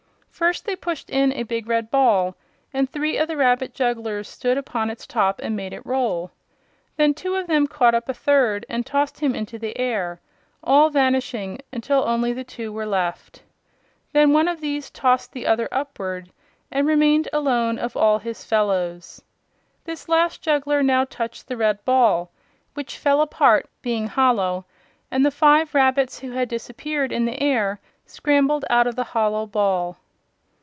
First, 0.41 0.65
they 0.65 0.75
pushed 0.75 1.11
in 1.11 1.31
a 1.33 1.43
big 1.43 1.67
red 1.67 1.91
ball 1.91 2.35
and 2.73 2.89
three 2.89 3.15
of 3.17 3.27
the 3.27 3.37
rabbit 3.37 3.75
jugglers 3.75 4.27
stood 4.27 4.57
upon 4.57 4.89
its 4.89 5.05
top 5.05 5.39
and 5.39 5.55
made 5.55 5.71
it 5.71 5.85
roll. 5.85 6.31
Then 6.97 7.13
two 7.13 7.35
of 7.35 7.45
them 7.45 7.67
caught 7.67 7.93
up 7.93 8.09
a 8.09 8.13
third 8.15 8.65
and 8.67 8.83
tossed 8.83 9.19
him 9.19 9.35
into 9.35 9.59
the 9.59 9.77
air, 9.77 10.19
all 10.63 10.89
vanishing, 10.89 11.59
until 11.71 12.03
only 12.07 12.33
the 12.33 12.43
two 12.43 12.73
were 12.73 12.87
left. 12.87 13.43
Then 14.13 14.33
one 14.33 14.47
of 14.47 14.61
these 14.61 14.89
tossed 14.89 15.31
the 15.31 15.45
other 15.45 15.69
upward 15.71 16.31
and 16.71 16.87
remained 16.87 17.27
alone 17.31 17.77
of 17.77 17.95
all 17.95 18.17
his 18.17 18.43
fellows. 18.43 19.21
This 19.83 20.09
last 20.09 20.41
juggler 20.41 20.81
now 20.81 21.05
touched 21.05 21.49
the 21.49 21.57
red 21.57 21.85
ball, 21.85 22.31
which 22.73 22.97
fell 22.97 23.21
apart, 23.21 23.69
being 23.83 24.07
hollow, 24.07 24.65
and 25.11 25.23
the 25.23 25.29
five 25.29 25.75
rabbits 25.75 26.17
who 26.21 26.31
had 26.31 26.49
disappeared 26.49 27.11
in 27.11 27.25
the 27.25 27.39
air 27.43 27.79
scrambled 28.07 28.65
out 28.71 28.87
of 28.87 28.95
the 28.95 29.03
hollow 29.13 29.45
ball. 29.45 29.97